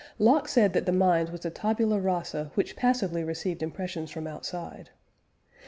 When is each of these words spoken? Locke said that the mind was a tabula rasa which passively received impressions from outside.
Locke 0.17 0.47
said 0.47 0.73
that 0.73 0.87
the 0.87 0.91
mind 0.91 1.29
was 1.29 1.45
a 1.45 1.51
tabula 1.51 1.99
rasa 1.99 2.49
which 2.55 2.75
passively 2.75 3.23
received 3.23 3.61
impressions 3.61 4.09
from 4.09 4.25
outside. 4.25 4.89